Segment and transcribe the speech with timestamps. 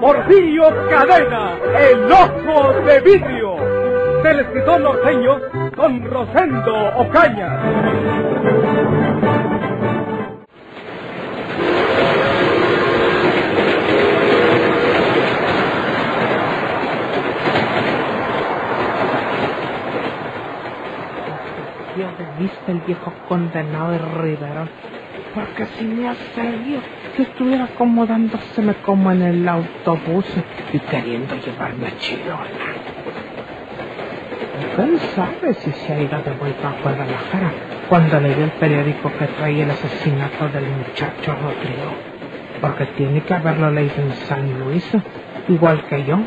[0.00, 3.56] Porfirio Cadena, el ojo de vidrio,
[4.22, 5.40] del escritor norteño
[5.76, 7.58] Don Rosendo Ocaña.
[22.38, 24.68] Vista el viejo condenado de Rivero,
[25.38, 26.80] porque si me hace lío
[27.16, 30.26] que estuviera acomodándoseme como en el autobús
[30.72, 32.68] y queriendo llevarme a Chilona.
[34.74, 37.52] ¿Quién sabe si se ha ido de vuelta a Guadalajara
[37.88, 41.92] cuando le dio el periódico que traía el asesinato del muchacho Rodrigo?
[42.60, 44.90] Porque tiene que haberlo leído en San Luis,
[45.48, 46.18] igual que yo.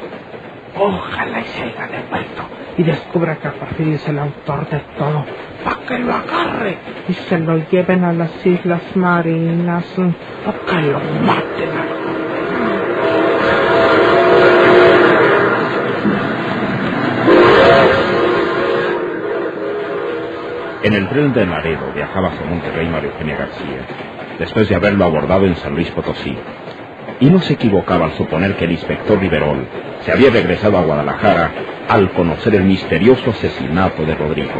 [0.77, 5.25] Ojalá y se haya devuelto y descubra que Porfirio es el autor de todo,
[5.63, 6.77] para que lo agarre
[7.07, 9.85] y se lo lleven a las Islas Marinas,
[10.45, 12.01] para que lo maten.
[20.83, 23.85] En el tren de Laredo viajaba hacia Monterrey María Eugenia García,
[24.39, 26.35] después de haberlo abordado en San Luis Potosí.
[27.19, 29.67] Y no se equivocaba al suponer que el inspector Riverol
[30.05, 31.51] se había regresado a Guadalajara
[31.87, 34.51] al conocer el misterioso asesinato de Rodrigo.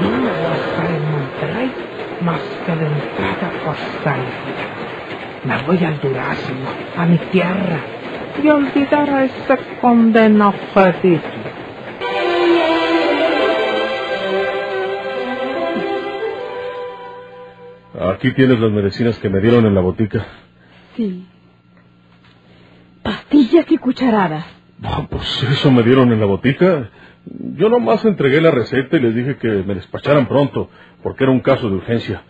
[0.00, 1.72] No voy a estar en Monterrey
[2.20, 4.72] más que de entrada salida.
[5.44, 7.80] Me voy al Durazno, a mi tierra,
[8.42, 10.54] y olvidar a ese condenado
[18.22, 20.24] Aquí tienes las medicinas que me dieron en la botica.
[20.96, 21.26] Sí.
[23.02, 24.44] Pastillas y cucharadas.
[24.80, 26.88] Ah, pues eso me dieron en la botica.
[27.56, 30.70] Yo nomás entregué la receta y les dije que me despacharan pronto,
[31.02, 32.22] porque era un caso de urgencia.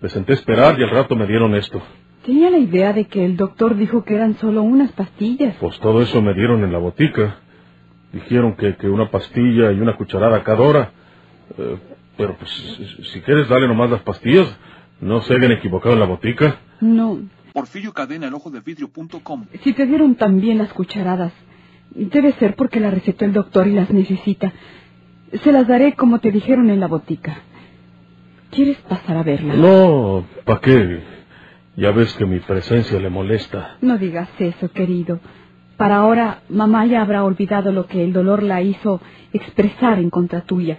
[0.00, 1.80] Me senté a esperar y al rato me dieron esto.
[2.24, 5.54] Tenía la idea de que el doctor dijo que eran solo unas pastillas.
[5.60, 7.36] Pues todo eso me dieron en la botica.
[8.12, 10.90] Dijeron que, que una pastilla y una cucharada cada hora.
[11.56, 11.76] Eh,
[12.16, 14.48] pero pues si- si quieres dale nomás las pastillas.
[15.00, 16.60] No se hayan equivocado en la botica.
[16.80, 17.20] No.
[17.52, 19.46] Porfirio Cadena, el ojo de vidrio.com.
[19.62, 21.32] Si te dieron también las cucharadas,
[21.90, 24.52] debe ser porque las recetó el doctor y las necesita.
[25.42, 27.38] Se las daré como te dijeron en la botica.
[28.50, 29.54] ¿Quieres pasar a verla?
[29.54, 31.02] No, ¿para qué?
[31.76, 33.76] Ya ves que mi presencia le molesta.
[33.82, 35.20] No digas eso, querido.
[35.76, 39.00] Para ahora, mamá ya habrá olvidado lo que el dolor la hizo
[39.32, 40.78] expresar en contra tuya.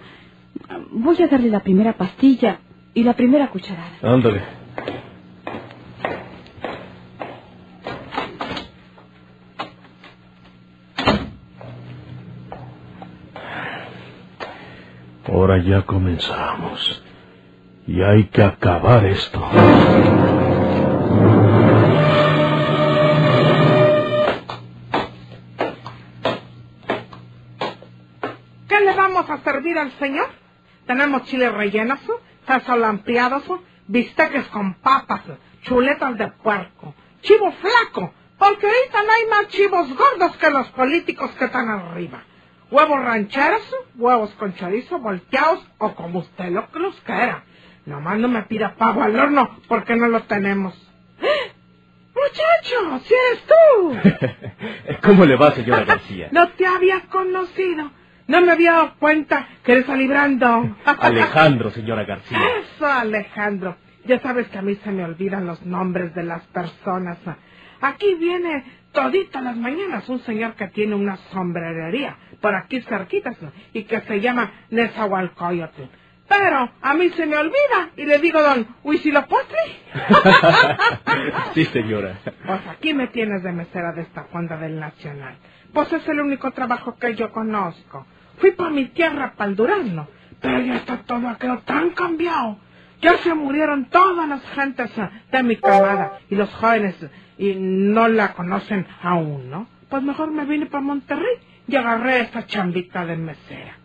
[0.90, 2.60] Voy a darle la primera pastilla
[2.98, 3.92] y la primera cucharada.
[4.02, 4.42] Ándale.
[15.28, 17.04] Ahora ya comenzamos.
[17.86, 19.48] Y hay que acabar esto.
[28.68, 30.26] ¿Qué le vamos a servir al señor?
[30.84, 32.00] Tenemos chile rellenos,
[32.48, 33.44] salsa lampeados,
[33.86, 35.22] bisteques con papas,
[35.62, 41.30] chuletas de puerco, chivo flaco, porque ahorita no hay más chivos gordos que los políticos
[41.38, 42.24] que están arriba.
[42.70, 43.62] Huevos rancheros,
[43.96, 47.44] huevos con chorizo volteados o como usted lo que los quiera.
[47.86, 50.74] Nomás no me pida pavo al horno porque no lo tenemos.
[51.20, 51.52] ¡Eh!
[52.14, 54.96] Muchacho, si eres tú.
[55.08, 56.28] ¿Cómo le va, señora García?
[56.32, 57.90] No te había conocido.
[58.28, 60.76] No me había dado cuenta que eres Alibrando.
[61.00, 62.38] Alejandro, señora García.
[62.60, 63.76] Eso, Alejandro.
[64.04, 67.18] Ya sabes que a mí se me olvidan los nombres de las personas.
[67.80, 73.36] Aquí viene todita las mañanas un señor que tiene una sombrerería por aquí cerquitas
[73.72, 75.82] y que se llama Nezahualcóyotl.
[76.28, 79.56] Pero a mí se me olvida y le digo, don Huitzilopochtli.
[81.54, 82.18] Sí, señora.
[82.46, 85.36] Pues aquí me tienes de mesera de esta fonda del Nacional.
[85.72, 88.06] Pues es el único trabajo que yo conozco.
[88.38, 90.08] Fui para mi tierra, para el Durazno,
[90.40, 92.58] pero ya está todo aquello tan cambiado.
[93.00, 96.96] Ya se murieron todas las gentes eh, de mi camada y los jóvenes
[97.36, 99.68] y no la conocen aún, ¿no?
[99.88, 101.36] Pues mejor me vine para Monterrey
[101.66, 103.76] y agarré esta chambita de mesera.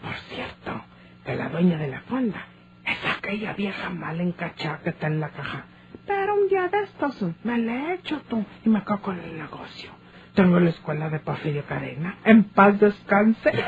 [0.00, 0.84] Por cierto,
[1.24, 2.46] que la dueña de la fonda
[2.84, 5.66] es aquella vieja mal encachada que está en la caja.
[6.06, 9.36] Pero un día de estos me la he hecho tú y me cago con el
[9.36, 9.99] negocio.
[10.34, 12.18] Tengo la escuela de Porfirio Cadena.
[12.24, 13.50] En paz descanse.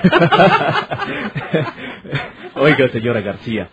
[2.54, 3.68] Oiga, señora García,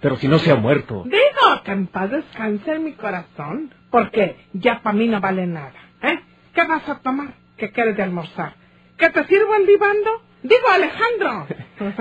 [0.00, 1.04] pero si no se ha muerto.
[1.04, 3.72] Digo que en paz descanse en mi corazón.
[3.90, 5.72] Porque ya para mí no vale nada.
[6.02, 6.18] ¿Eh?
[6.52, 7.28] ¿Qué vas a tomar?
[7.56, 8.54] ¿Qué quieres de almorzar?
[8.96, 10.10] ¿Que te sirvo el libando?
[10.42, 11.46] Digo, Alejandro.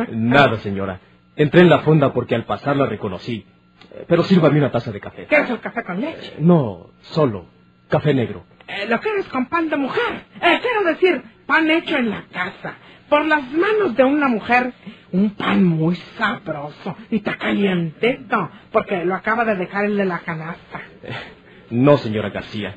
[0.12, 1.00] Nada, señora.
[1.36, 3.46] Entré en la fonda porque al pasar la reconocí.
[3.94, 5.26] Eh, Pero sírvame una taza de café.
[5.26, 6.36] ¿Quieres el café con leche?
[6.40, 7.46] No, solo.
[7.90, 8.44] Café negro.
[8.76, 10.26] Eh, lo quieres con pan de mujer.
[10.42, 12.76] Eh, quiero decir, pan hecho en la casa.
[13.10, 14.74] Por las manos de una mujer.
[15.12, 16.96] Un pan muy sabroso.
[17.12, 18.50] Y está calientito.
[18.72, 20.82] Porque lo acaba de dejar el de la canasta.
[21.70, 22.76] No, señora García.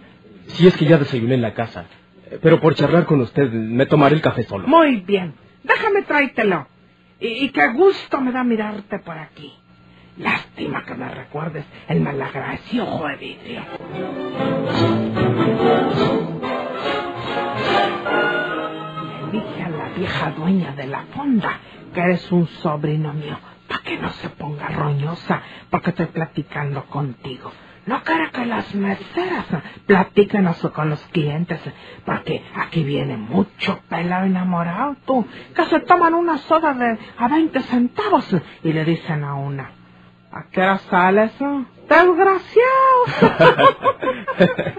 [0.49, 1.87] Si es que ya desayuné en la casa.
[2.31, 4.69] Eh, Pero por charlar con usted, me tomaré el café solo.
[4.69, 5.35] Muy bien.
[5.63, 6.69] Déjame tráetelo.
[7.19, 9.53] Y, y qué gusto me da mirarte por aquí.
[10.19, 13.63] Lástima que me recuerdes el malagradecido ojo de vidrio.
[15.37, 15.44] Le
[19.33, 21.59] dije a la vieja dueña de la fonda
[21.94, 23.38] que eres un sobrino mío,
[23.69, 25.41] para que no se ponga roñosa,
[25.71, 27.50] porque estoy platicando contigo.
[27.87, 29.47] No quiero que las meseras
[29.87, 31.61] platiquen con los clientes,
[32.05, 35.25] porque aquí viene mucho pelado enamorado, tú,
[35.55, 39.71] que se toman una soda de a 20 centavos y le dicen a una,
[40.33, 41.33] ¿a qué hora sales?
[41.88, 43.05] ¡Desgraciado!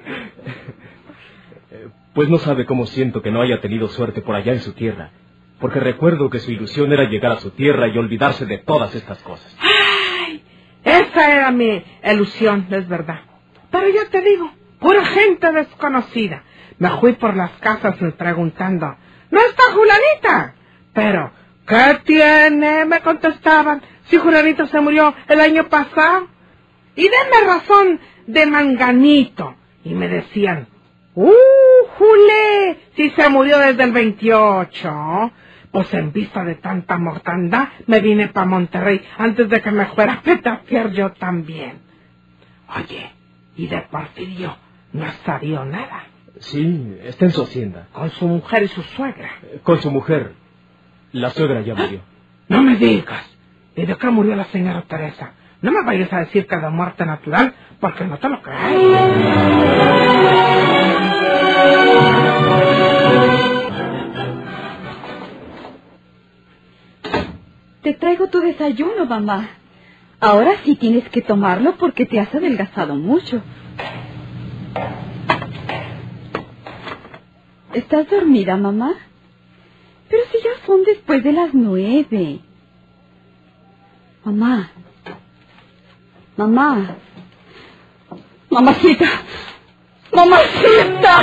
[2.17, 5.11] Pues no sabe cómo siento que no haya tenido suerte por allá en su tierra.
[5.59, 9.21] Porque recuerdo que su ilusión era llegar a su tierra y olvidarse de todas estas
[9.21, 9.55] cosas.
[9.59, 10.43] ¡Ay!
[10.83, 13.19] Esa era mi ilusión, es verdad.
[13.69, 16.41] Pero yo te digo, pura gente desconocida.
[16.79, 18.95] Me fui por las casas preguntando,
[19.29, 20.55] ¿no está Julanita?
[20.93, 21.31] Pero,
[21.67, 22.85] ¿qué tiene?
[22.85, 26.29] Me contestaban, si Julanito se murió el año pasado.
[26.97, 29.55] Y denme razón de manganito.
[29.85, 30.67] Y me decían,
[31.15, 31.31] ¡Uh,
[31.97, 32.77] Jule!
[32.95, 35.31] Si se murió desde el 28.
[35.71, 40.13] Pues en vista de tanta mortandad, me vine para Monterrey antes de que me fuera
[40.13, 41.79] a petatear yo también.
[42.75, 43.11] Oye,
[43.55, 44.55] ¿y de Porfirio
[44.93, 46.05] no ha sabido nada?
[46.39, 47.87] Sí, está en su hacienda.
[47.93, 49.29] Con su mujer y su suegra.
[49.43, 50.33] Eh, Con su mujer.
[51.11, 52.01] La suegra ya murió.
[52.49, 53.25] No me digas.
[53.75, 55.33] ¿Y de qué murió la señora Teresa?
[55.67, 58.57] No me vayas a decir que de muerte natural, porque no te lo creo.
[67.81, 69.49] Te traigo tu desayuno, mamá.
[70.21, 73.41] Ahora sí tienes que tomarlo porque te has adelgazado mucho.
[77.73, 78.93] ¿Estás dormida, mamá?
[80.07, 82.39] Pero si ya son después de las nueve.
[84.23, 84.71] Mamá.
[86.37, 86.97] Mamá.
[88.51, 89.05] Mamacita.
[90.13, 91.13] Mamacita.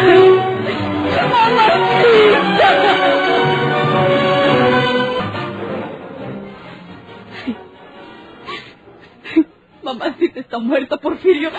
[1.31, 2.71] Mamacita.
[9.83, 11.51] Mamacita está muerta, Porfirio.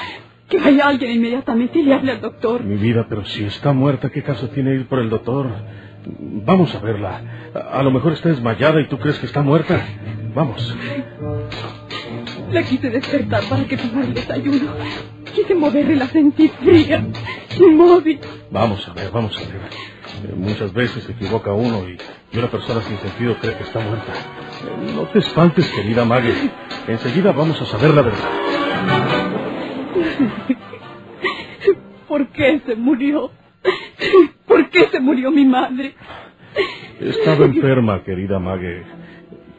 [0.49, 2.63] Que vaya alguien inmediatamente y le hable al doctor.
[2.63, 5.47] Mi vida, pero si está muerta, ¿qué caso tiene ir por el doctor?
[6.05, 7.21] Vamos a verla.
[7.55, 9.81] A, a lo mejor está desmayada y tú crees que está muerta.
[10.35, 10.75] Vamos.
[12.55, 14.71] La quise despertar para que tomara el desayuno.
[15.33, 17.05] Quise moverla y la sentí fría,
[17.59, 18.17] inmóvil.
[18.49, 19.49] Vamos a ver, vamos a ver.
[20.23, 21.97] Eh, muchas veces se equivoca uno y,
[22.31, 24.13] y una persona sin sentido cree que está muerta.
[24.13, 26.33] Eh, no te espantes, querida Maggie.
[26.87, 28.29] Enseguida vamos a saber la verdad.
[32.07, 33.31] ¿Por qué se murió?
[34.47, 35.93] ¿Por qué se murió mi madre?
[37.01, 38.81] Estaba enferma, querida Maggie.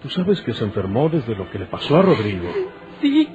[0.01, 2.49] Tú sabes que se enfermó desde lo que le pasó a Rodrigo.
[3.01, 3.29] Sí,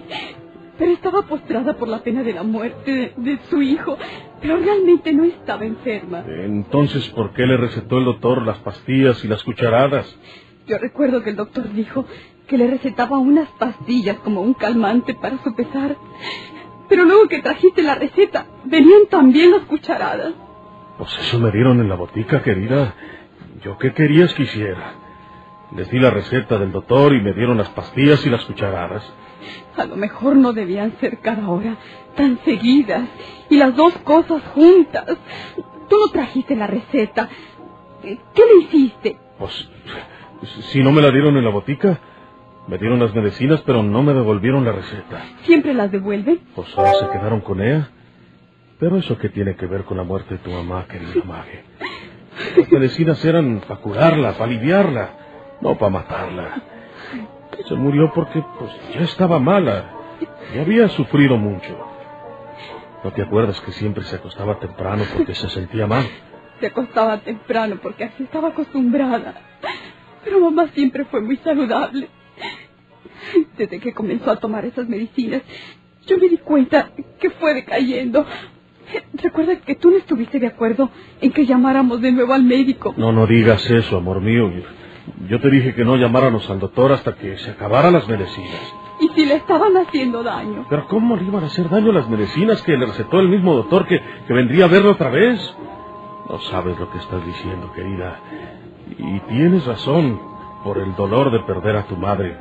[0.77, 3.97] pero estaba postrada por la pena de la muerte de, de su hijo.
[4.41, 6.23] Pero realmente no estaba enferma.
[6.27, 10.17] Entonces, ¿por qué le recetó el doctor las pastillas y las cucharadas?
[10.67, 12.05] Yo recuerdo que el doctor dijo
[12.47, 15.95] que le recetaba unas pastillas como un calmante para su pesar.
[16.89, 20.33] Pero luego que trajiste la receta, venían también las cucharadas.
[20.97, 22.95] Pues eso me dieron en la botica, querida.
[23.63, 24.95] ¿Yo qué querías que hiciera?
[25.75, 29.03] Les di la receta del doctor y me dieron las pastillas y las cucharadas.
[29.77, 31.77] A lo mejor no debían ser cada hora
[32.15, 33.03] tan seguidas
[33.50, 35.05] y las dos cosas juntas.
[35.89, 37.29] Tú no trajiste la receta.
[38.01, 39.17] ¿Qué le hiciste?
[39.38, 39.69] Pues,
[40.71, 42.00] si no me la dieron en la botica,
[42.67, 45.24] me dieron las medicinas, pero no me devolvieron la receta.
[45.43, 46.39] ¿Siempre las devuelven?
[46.55, 47.89] Pues solo se quedaron con ella.
[48.79, 51.63] Pero eso qué tiene que ver con la muerte de tu mamá, querida Maggie.
[52.57, 55.10] Las medicinas eran para curarla, para aliviarla,
[55.62, 56.63] no para matarla.
[57.67, 59.85] Se murió porque pues ya estaba mala
[60.53, 61.77] y había sufrido mucho.
[63.03, 66.05] ¿No te acuerdas que siempre se acostaba temprano porque se sentía mal?
[66.59, 69.33] Se acostaba temprano porque así estaba acostumbrada.
[70.23, 72.07] Pero mamá siempre fue muy saludable.
[73.57, 75.41] Desde que comenzó a tomar esas medicinas,
[76.05, 78.27] yo me di cuenta que fue decayendo.
[79.13, 82.93] Recuerda que tú no estuviste de acuerdo en que llamáramos de nuevo al médico.
[82.95, 84.51] No, no digas eso, amor mío.
[85.27, 88.74] Yo te dije que no llamáramos al doctor hasta que se acabaran las medicinas.
[89.00, 90.65] ¿Y si le estaban haciendo daño?
[90.70, 93.88] Pero ¿cómo le iban a hacer daño las medicinas que le recetó el mismo doctor
[93.88, 95.39] que, que vendría a verlo otra vez?
[96.29, 98.20] No sabes lo que estás diciendo, querida.
[98.98, 100.22] Y tienes razón
[100.63, 102.38] por el dolor de perder a tu madre.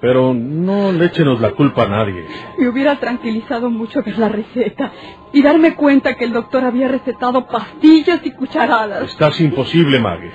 [0.00, 2.24] Pero no le échenos la culpa a nadie.
[2.56, 4.92] Me hubiera tranquilizado mucho ver la receta
[5.32, 9.02] y darme cuenta que el doctor había recetado pastillas y cucharadas.
[9.02, 10.30] Estás imposible, Maggie.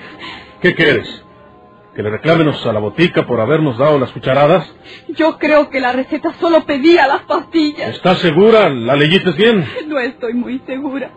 [0.61, 1.22] ¿Qué quieres?
[1.95, 4.67] ¿Que le reclámenos a la botica por habernos dado las cucharadas?
[5.09, 7.95] Yo creo que la receta solo pedía las pastillas.
[7.95, 8.69] ¿Estás segura?
[8.69, 9.63] ¿La leíste bien?
[9.87, 11.11] No estoy muy segura.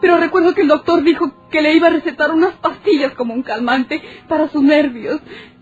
[0.00, 3.42] Pero recuerdo que el doctor dijo que le iba a recetar unas pastillas como un
[3.42, 5.20] calmante para sus nervios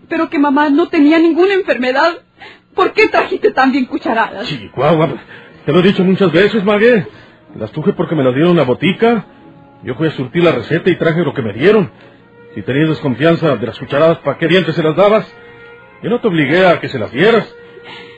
[0.09, 2.17] pero que mamá no tenía ninguna enfermedad.
[2.73, 4.47] ¿Por qué trajiste tan bien cucharadas?
[4.47, 5.09] Chihuahua,
[5.65, 7.07] te lo he dicho muchas veces, Mague.
[7.55, 9.25] Las truje porque me las dieron en la botica.
[9.83, 11.91] Yo fui a surtir la receta y traje lo que me dieron.
[12.55, 15.31] Si tenías desconfianza de las cucharadas, ¿para qué dientes se las dabas?
[16.01, 17.53] Yo no te obligué a que se las dieras.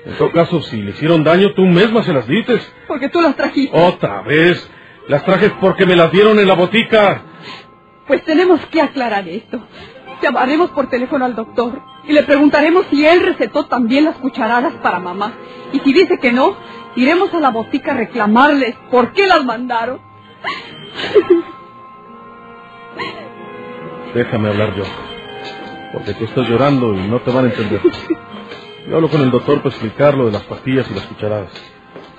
[0.05, 2.71] En todo caso, si le hicieron daño, tú misma se las dices.
[2.87, 3.77] Porque tú las trajiste.
[3.77, 4.69] Otra vez.
[5.07, 7.23] Las traje porque me las dieron en la botica.
[8.07, 9.59] Pues tenemos que aclarar esto.
[10.21, 14.99] Llamaremos por teléfono al doctor y le preguntaremos si él recetó también las cucharadas para
[14.99, 15.33] mamá.
[15.73, 16.55] Y si dice que no,
[16.95, 19.99] iremos a la botica a reclamarles por qué las mandaron.
[24.13, 24.83] Déjame hablar yo.
[25.93, 27.81] Porque tú estás llorando y no te van a entender.
[28.87, 31.51] Yo hablo con el doctor para explicar lo de las pastillas y las cucharadas.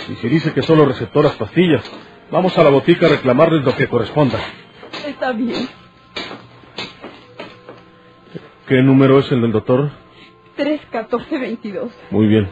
[0.09, 1.85] Y si dice que solo recetó las pastillas,
[2.31, 4.39] vamos a la botica a reclamarles lo que corresponda.
[5.07, 5.69] Está bien.
[8.67, 9.91] ¿Qué número es el del doctor?
[10.57, 11.93] 31422.
[12.11, 12.49] Muy bien.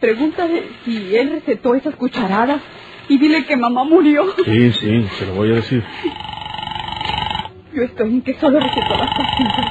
[0.00, 2.62] Pregúntale si él recetó esas cucharadas
[3.08, 4.24] y dile que mamá murió.
[4.44, 5.82] Sí, sí, se lo voy a decir.
[7.74, 9.66] Yo estoy en que solo recetó las pastillas.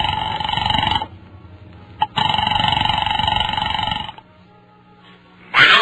[5.51, 5.73] Bueno,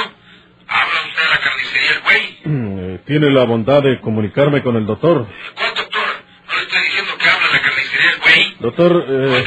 [0.67, 2.93] ¿habla usted de la carnicería El Güey?
[2.95, 5.27] Eh, Tiene la bondad de comunicarme con el doctor.
[5.55, 6.01] ¿Cuál doctor?
[6.47, 8.55] No le estoy diciendo que habla de la carnicería El Güey.
[8.59, 9.43] Doctor, eh,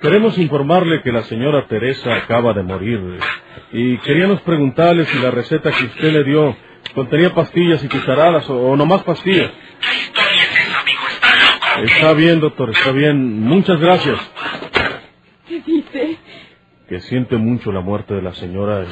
[0.00, 3.18] queremos informarle que la señora Teresa acaba de morir.
[3.72, 6.56] Y queríamos preguntarle si la receta que usted le dio
[6.94, 9.50] contenía pastillas y cucharadas o, o nomás pastillas.
[9.80, 11.00] ¿Qué historia es amigo?
[11.10, 12.16] ¿Está loco?
[12.16, 13.40] bien, doctor, está bien.
[13.40, 14.18] Muchas gracias.
[15.48, 16.18] ¿Qué dice?
[16.88, 18.84] Que siente mucho la muerte de la señora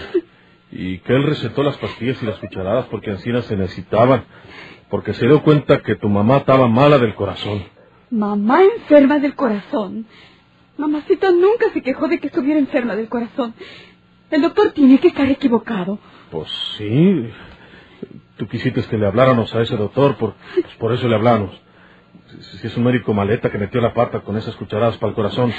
[0.73, 4.25] y, y que él recetó las pastillas y las cucharadas porque encima se necesitaban.
[4.88, 7.62] Porque se dio cuenta que tu mamá estaba mala del corazón.
[8.11, 10.07] Mamá enferma del corazón.
[10.76, 13.54] Mamacita nunca se quejó de que estuviera enferma del corazón.
[14.30, 15.99] El doctor tiene que estar equivocado.
[16.30, 17.30] Pues sí.
[18.41, 21.51] Tú quisiste que le habláramos a ese doctor, por, pues por eso le hablamos.
[22.41, 25.15] Si, si es un médico maleta que metió la pata con esas cucharadas para el
[25.15, 25.53] corazón.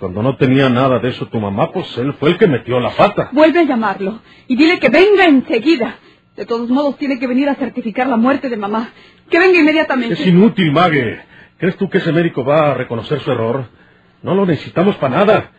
[0.00, 2.90] Cuando no tenía nada de eso tu mamá, pues él fue el que metió la
[2.90, 3.30] pata.
[3.30, 4.18] Vuelve a llamarlo
[4.48, 6.00] y dile que venga enseguida.
[6.34, 8.90] De todos modos, tiene que venir a certificar la muerte de mamá.
[9.30, 10.14] Que venga inmediatamente.
[10.14, 11.20] Es inútil, Mague.
[11.58, 13.68] ¿Crees tú que ese médico va a reconocer su error?
[14.24, 15.52] No lo necesitamos para nada.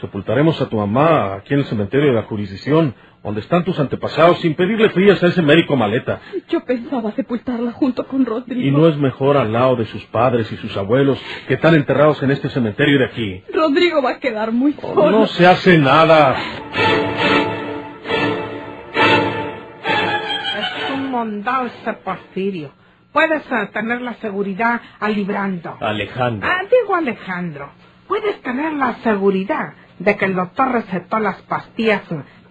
[0.00, 4.38] Sepultaremos a tu mamá aquí en el cementerio de la jurisdicción, donde están tus antepasados,
[4.40, 6.20] sin pedirle frías a ese médico maleta.
[6.50, 8.60] Yo pensaba sepultarla junto con Rodrigo.
[8.60, 12.22] Y no es mejor al lado de sus padres y sus abuelos que están enterrados
[12.22, 13.42] en este cementerio de aquí.
[13.52, 15.10] Rodrigo va a quedar muy Oh, solo.
[15.10, 16.36] no se hace nada.
[20.58, 22.72] Es un mondado ese Porfirio.
[23.12, 25.76] Puedes eh, tener la seguridad alibrando.
[25.80, 26.48] Alejandro.
[26.50, 27.70] Ah, digo Alejandro,
[28.08, 32.02] puedes tener la seguridad de que el doctor recetó las pastillas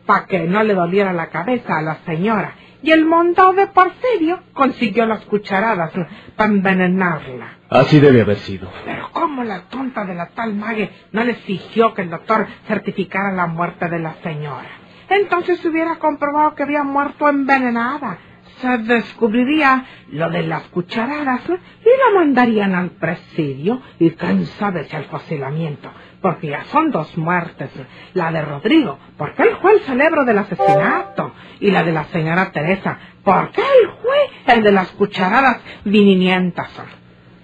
[0.05, 2.55] para que no le doliera la cabeza a la señora.
[2.81, 5.91] Y el mondado de Porfirio consiguió las cucharadas
[6.35, 7.59] para envenenarla.
[7.69, 8.69] Así debe haber sido.
[8.83, 13.31] Pero ¿cómo la tonta de la tal mague no le exigió que el doctor certificara
[13.31, 14.69] la muerte de la señora?
[15.09, 18.17] Entonces se hubiera comprobado que había muerto envenenada.
[18.63, 21.59] Se descubriría lo de las cucharadas ¿eh?
[21.81, 25.91] y la mandarían al presidio y quién sabe si al fusilamiento.
[26.21, 27.69] Porque ya son dos muertes.
[27.75, 27.85] ¿eh?
[28.13, 31.33] La de Rodrigo, porque él fue el cerebro del asesinato.
[31.59, 36.71] Y la de la señora Teresa, porque él fue el de las cucharadas vinimientas.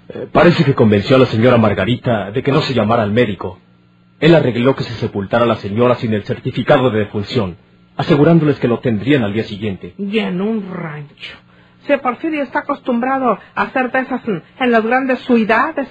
[0.08, 3.60] Eh, parece que convenció a la señora Margarita de que no se llamara al médico.
[4.22, 7.58] Él arregló que se sepultara a la señora sin el certificado de defunción,
[8.00, 9.94] asegurándoles que lo tendrían al día siguiente.
[9.98, 11.36] Y en un rancho.
[11.86, 15.90] Si Porfirio está acostumbrado a hacer de esas en las grandes ciudades,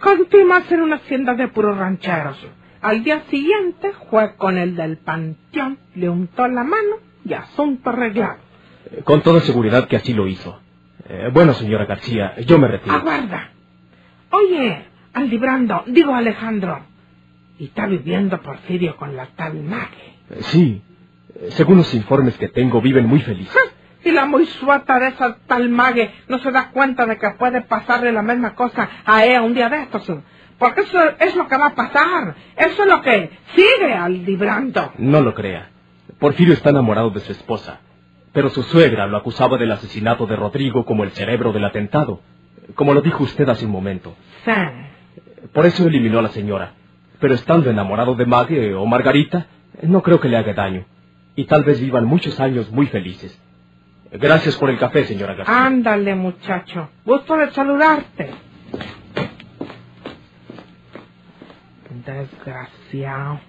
[0.00, 2.38] continúa en una hacienda de puros rancheros.
[2.80, 8.38] Al día siguiente fue con el del panteón, le untó la mano y asunto arreglado.
[8.90, 10.58] Eh, Con toda seguridad que así lo hizo.
[11.10, 12.94] Eh, bueno, señora García, yo me retiro.
[12.96, 13.50] Aguarda.
[14.30, 16.80] Oye, Aldibrando, digo Alejandro,
[17.58, 20.14] ¿y está viviendo Porfirio con la tal Mague?
[20.40, 20.80] Sí,
[21.48, 23.56] según los informes que tengo, viven muy felices.
[24.04, 27.60] Y la muy suata de esa tal Mague no se da cuenta de que puede
[27.62, 30.10] pasarle la misma cosa a ella un día de estos.
[30.58, 32.34] Porque eso es lo que va a pasar.
[32.56, 34.92] Eso es lo que sigue al librando.
[34.98, 35.70] No lo crea.
[36.18, 37.80] Porfirio está enamorado de su esposa.
[38.32, 42.20] Pero su suegra lo acusaba del asesinato de Rodrigo como el cerebro del atentado.
[42.74, 44.14] Como lo dijo usted hace un momento.
[44.44, 44.52] Sí.
[45.52, 46.74] Por eso eliminó a la señora.
[47.18, 49.46] Pero estando enamorado de Mague o Margarita,
[49.82, 50.84] no creo que le haga daño.
[51.40, 53.34] Y tal vez vivan muchos años muy felices.
[54.12, 55.64] Gracias por el café, señora García.
[55.64, 56.90] Ándale, muchacho.
[57.02, 58.30] Gusto de saludarte.
[62.04, 63.40] Desgraciado.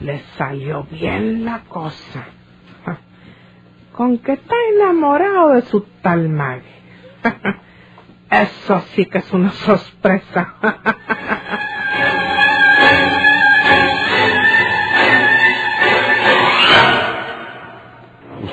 [0.00, 2.28] Le salió bien la cosa.
[3.92, 6.64] Con que está enamorado de su tal Maggie.
[8.30, 10.54] Eso sí que es una sorpresa.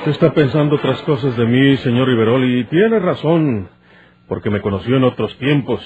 [0.06, 3.68] Usted está pensando otras cosas de mí, señor Riverol, y tiene razón,
[4.28, 5.80] porque me conoció en otros tiempos.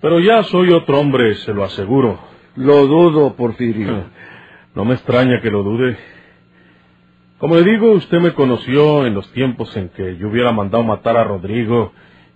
[0.00, 2.20] Pero ya soy otro hombre, se lo aseguro.
[2.54, 4.04] Lo dudo, Porfirio.
[4.76, 5.98] No me extraña que lo dude.
[7.38, 11.16] Como le digo, usted me conoció en los tiempos en que yo hubiera mandado matar
[11.16, 11.92] a Rodrigo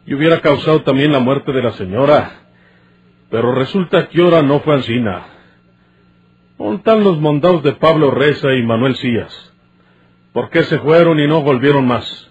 [0.06, 2.32] y hubiera causado también la muerte de la señora.
[3.30, 5.24] Pero resulta que ahora no fue ansina.
[6.58, 9.50] están los mondados de Pablo Reza y Manuel Cías?
[10.32, 12.30] ¿Por qué se fueron y no volvieron más?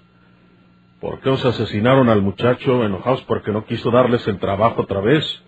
[1.02, 5.44] ¿Por qué os asesinaron al muchacho enojados porque no quiso darles el trabajo otra vez?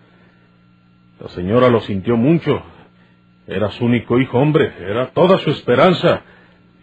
[1.20, 2.62] La señora lo sintió mucho.
[3.46, 6.22] Era su único hijo hombre, era toda su esperanza,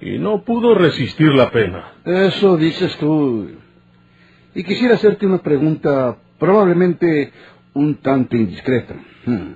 [0.01, 1.93] y no pudo resistir la pena.
[2.05, 3.49] Eso dices tú.
[4.53, 7.31] Y quisiera hacerte una pregunta probablemente
[7.73, 8.95] un tanto indiscreta.
[9.25, 9.53] Hmm.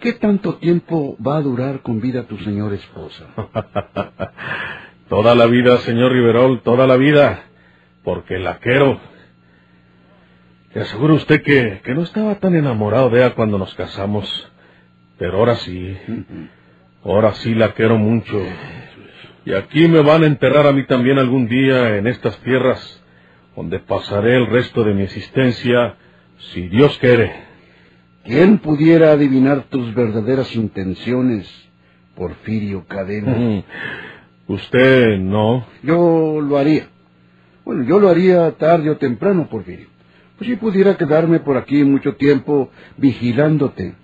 [0.00, 3.26] ¿Qué tanto tiempo va a durar con vida tu señora esposa?
[5.08, 7.44] toda la vida, señor Riverol, toda la vida,
[8.02, 9.00] porque la quiero.
[10.74, 14.52] Le aseguro usted que, que no estaba tan enamorado de ella cuando nos casamos,
[15.18, 15.96] pero ahora sí,
[17.04, 18.40] ahora sí la quiero mucho.
[19.44, 23.02] Y aquí me van a enterrar a mí también algún día en estas tierras,
[23.54, 25.94] donde pasaré el resto de mi existencia,
[26.52, 27.32] si Dios quiere.
[28.24, 31.48] ¿Quién pudiera adivinar tus verdaderas intenciones,
[32.16, 33.62] Porfirio Cadena?
[34.48, 35.66] Usted no.
[35.82, 36.88] Yo lo haría.
[37.64, 39.88] Bueno, yo lo haría tarde o temprano, Porfirio.
[40.38, 43.94] Pues si pudiera quedarme por aquí mucho tiempo vigilándote.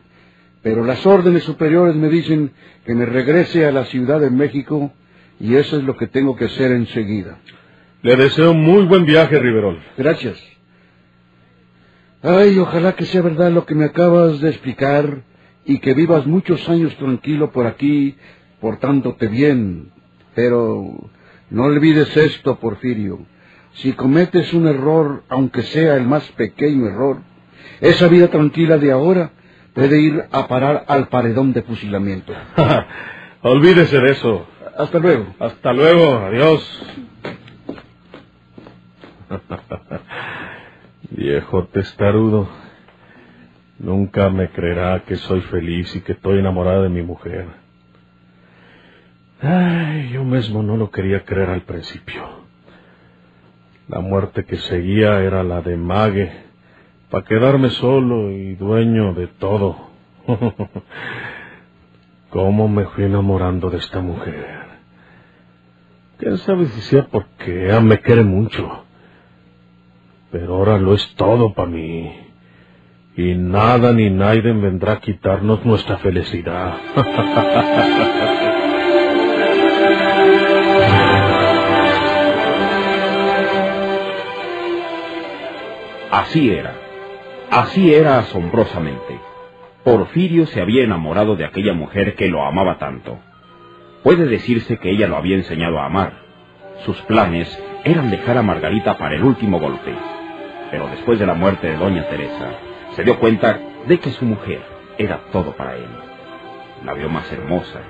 [0.63, 2.53] Pero las órdenes superiores me dicen
[2.85, 4.93] que me regrese a la Ciudad de México
[5.39, 7.39] y eso es lo que tengo que hacer enseguida.
[8.03, 9.79] Le deseo muy buen viaje, Riverol.
[9.97, 10.41] Gracias.
[12.23, 15.23] Ay, ojalá que sea verdad lo que me acabas de explicar
[15.65, 18.17] y que vivas muchos años tranquilo por aquí,
[18.61, 19.91] portándote bien.
[20.35, 21.11] Pero
[21.51, 23.21] no olvides esto, Porfirio.
[23.75, 27.19] Si cometes un error, aunque sea el más pequeño error,
[27.81, 29.33] esa vida tranquila de ahora
[29.75, 32.33] puede ir a parar al paredón de fusilamiento.
[33.43, 34.47] Olvídese de eso.
[34.77, 35.27] Hasta luego.
[35.39, 36.19] Hasta luego.
[36.19, 36.83] Adiós.
[41.11, 42.49] Viejo testarudo.
[43.79, 47.47] Nunca me creerá que soy feliz y que estoy enamorada de mi mujer.
[49.43, 52.23] Ay, yo mismo no lo quería creer al principio.
[53.89, 56.33] La muerte que seguía era la de Mague,
[57.11, 59.77] para quedarme solo y dueño de todo.
[62.31, 64.63] ¿Cómo me fui enamorando de esta mujer?
[66.19, 68.85] ¿Quién sabe si sea porque ella me quiere mucho?
[70.31, 72.17] Pero ahora lo es todo para mí.
[73.17, 76.77] Y nada ni nadie vendrá a quitarnos nuestra felicidad.
[86.13, 86.75] Así era.
[87.51, 89.19] Así era asombrosamente.
[89.83, 93.19] Porfirio se había enamorado de aquella mujer que lo amaba tanto.
[94.03, 96.13] Puede decirse que ella lo había enseñado a amar.
[96.85, 97.49] Sus planes
[97.85, 99.95] eran dejar a Margarita para el último golpe.
[100.71, 102.59] Pero después de la muerte de doña Teresa,
[102.91, 104.61] se dio cuenta de que su mujer
[104.99, 105.89] era todo para él.
[106.85, 107.81] La vio más hermosa,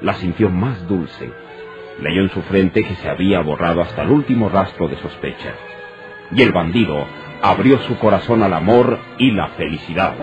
[0.00, 1.30] la sintió más dulce.
[2.00, 5.54] Leyó en su frente que se había borrado hasta el último rastro de sospecha.
[6.32, 7.06] Y el bandido
[7.42, 10.14] abrió su corazón al amor y la felicidad.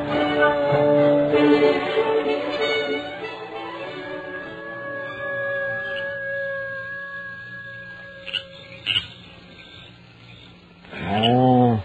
[11.01, 11.83] No,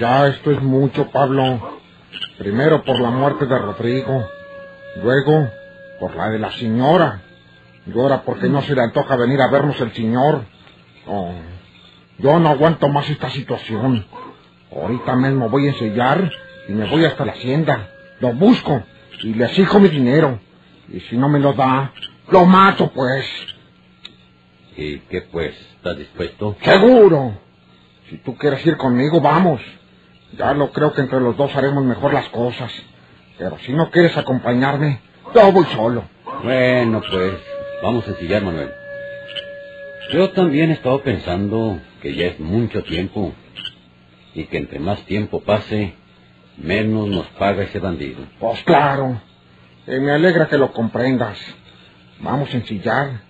[0.00, 1.78] ya esto es mucho, Pablo.
[2.38, 4.28] Primero por la muerte de Rodrigo,
[5.02, 5.50] luego
[5.98, 7.22] por la de la señora.
[7.86, 10.44] Llora porque no se le antoja venir a vernos el señor.
[11.06, 11.32] Oh,
[12.18, 14.06] yo no aguanto más esta situación.
[14.70, 16.30] Ahorita mismo voy a ensellar
[16.68, 17.90] y me voy hasta la hacienda.
[18.20, 18.82] Lo busco
[19.22, 20.40] y le exijo mi dinero.
[20.88, 21.92] Y si no me lo da,
[22.28, 23.26] lo mato, pues.
[24.76, 25.54] ¿Y qué pues?
[25.76, 26.56] ¿Estás dispuesto?
[26.62, 27.38] Seguro.
[28.08, 29.60] Si tú quieres ir conmigo, vamos.
[30.36, 32.72] Ya lo creo que entre los dos haremos mejor las cosas.
[33.38, 35.00] Pero si no quieres acompañarme,
[35.34, 36.04] yo voy solo.
[36.42, 37.34] Bueno, pues,
[37.82, 38.70] vamos a ensillar, Manuel.
[40.12, 43.32] Yo también he estado pensando que ya es mucho tiempo
[44.38, 45.94] y que entre más tiempo pase,
[46.56, 48.20] menos nos paga ese bandido.
[48.38, 49.20] Pues claro.
[49.84, 51.36] Y me alegra que lo comprendas.
[52.20, 53.22] Vamos a ensillar.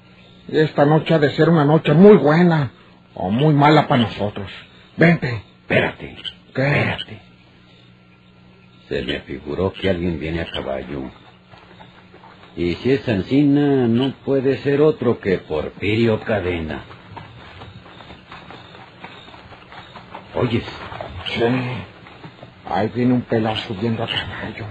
[0.49, 2.73] Esta noche ha de ser una noche muy buena
[3.15, 4.51] o muy mala para nosotros.
[4.99, 5.43] Vente.
[5.63, 6.15] Espérate.
[6.55, 6.63] ¿Qué?
[6.63, 7.21] Espérate.
[8.91, 11.11] Se me figuró que alguien viene a caballo.
[12.55, 16.83] Y si es Ancina, no puede ser otro que Porfirio Cadena.
[20.35, 20.65] ¿Oyes?
[21.29, 21.45] Sí.
[22.71, 24.67] Ahí viene un pelado subiendo a caballo.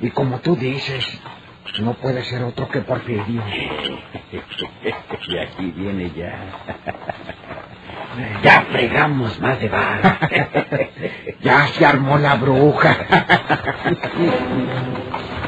[0.00, 1.06] Y como tú dices,
[1.80, 3.42] no puede ser otro que Porfirio.
[5.28, 6.38] y aquí viene ya.
[8.42, 10.18] Ya fregamos más de bar.
[11.42, 12.96] ya se armó la bruja.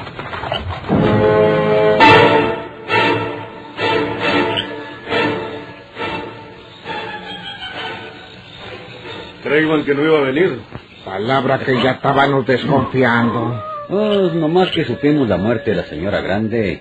[9.60, 10.58] Creían que no iba a venir.
[11.04, 13.62] Palabra que ya estábamos desconfiando.
[13.90, 16.80] Pues nomás que supimos la muerte de la señora grande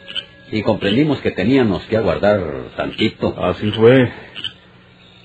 [0.49, 2.39] y comprendimos que teníamos que aguardar
[2.77, 3.35] tantito.
[3.43, 4.09] Así fue.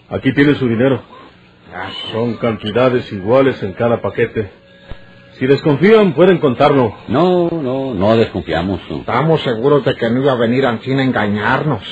[0.08, 1.00] Aquí tiene su dinero.
[2.10, 4.50] Son cantidades iguales en cada paquete.
[5.38, 6.96] Si desconfían, pueden contarlo.
[7.06, 8.80] No, no, no desconfiamos.
[8.90, 11.82] Estamos seguros de que no iba a venir Ancina a engañarnos.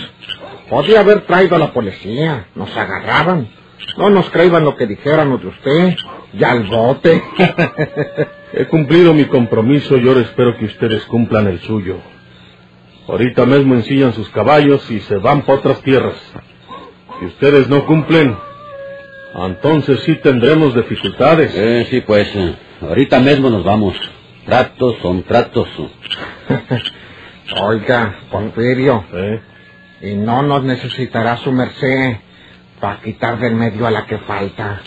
[0.69, 2.47] Podría haber traído a la policía.
[2.57, 3.62] Nos agarraban.
[3.97, 5.97] No nos creían lo que dijéramos de usted.
[6.33, 7.23] Y al bote.
[8.55, 11.99] He cumplido mi compromiso y ahora espero que ustedes cumplan el suyo.
[13.09, 16.15] Ahorita mismo ensillan sus caballos y se van para otras tierras.
[17.19, 18.37] Si ustedes no cumplen,
[19.35, 21.53] entonces sí tendremos dificultades.
[21.55, 23.97] Eh, sí, pues, eh, ahorita mismo nos vamos.
[24.45, 25.69] Tratos son tratos.
[27.63, 29.05] Oiga, Porfirio.
[29.13, 29.41] ¿Eh?
[30.03, 32.17] Y no nos necesitará su merced
[32.83, 34.83] para quitar del medio a la que falta.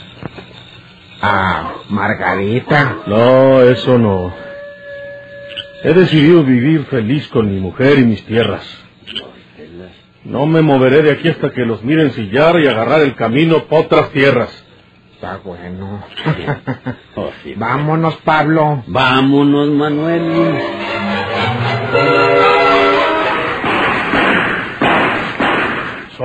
[1.21, 2.97] A Margarita.
[3.07, 4.33] No, eso no.
[5.81, 8.67] He decidido vivir feliz con mi mujer y mis tierras.
[10.25, 13.83] No me moveré de aquí hasta que los miren sillar y agarrar el camino para
[13.83, 14.65] otras tierras.
[15.13, 16.03] Está bueno.
[17.17, 17.31] Oh.
[17.55, 18.83] Vámonos, Pablo.
[18.87, 20.59] Vámonos, Manuel.